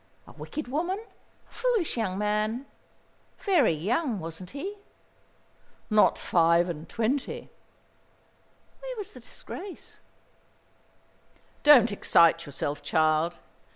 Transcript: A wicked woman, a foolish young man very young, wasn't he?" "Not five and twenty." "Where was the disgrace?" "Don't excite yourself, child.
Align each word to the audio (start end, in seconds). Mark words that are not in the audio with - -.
A 0.25 0.31
wicked 0.31 0.67
woman, 0.67 0.97
a 1.47 1.53
foolish 1.53 1.95
young 1.95 2.17
man 2.17 2.65
very 3.37 3.71
young, 3.71 4.19
wasn't 4.19 4.49
he?" 4.49 4.79
"Not 5.91 6.17
five 6.17 6.67
and 6.69 6.89
twenty." 6.89 7.51
"Where 8.79 8.97
was 8.97 9.11
the 9.13 9.19
disgrace?" 9.19 9.99
"Don't 11.61 11.91
excite 11.91 12.47
yourself, 12.47 12.81
child. 12.81 13.37